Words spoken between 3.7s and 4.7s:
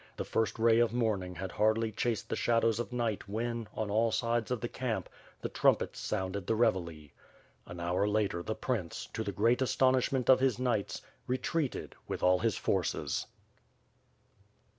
on all sides of the